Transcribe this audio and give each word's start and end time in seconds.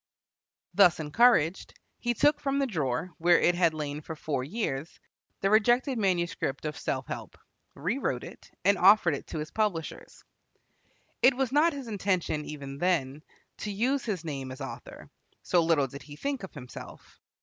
Thus 0.73 0.99
encouraged, 0.99 1.75
he 1.99 2.15
took 2.15 2.39
from 2.39 2.57
the 2.57 2.65
drawer, 2.65 3.11
where 3.19 3.39
it 3.39 3.53
had 3.53 3.75
lain 3.75 4.01
for 4.01 4.15
four 4.15 4.43
years, 4.43 4.99
the 5.41 5.49
rejected 5.51 5.99
manuscript 5.99 6.65
of 6.65 6.75
"Self 6.75 7.05
Help," 7.05 7.37
rewrote 7.75 8.23
it, 8.23 8.49
and 8.65 8.79
offered 8.79 9.13
it 9.13 9.27
to 9.27 9.37
his 9.37 9.51
publishers. 9.51 10.23
It 11.21 11.35
was 11.37 11.51
not 11.51 11.73
his 11.73 11.87
intention, 11.87 12.45
even 12.45 12.79
then, 12.79 13.21
to 13.57 13.71
use 13.71 14.03
his 14.03 14.25
name 14.25 14.51
as 14.51 14.59
author, 14.59 15.07
so 15.43 15.61
little 15.63 15.85
did 15.85 16.01
he 16.01 16.15
think 16.15 16.41
of 16.41 16.55
himself. 16.55 17.19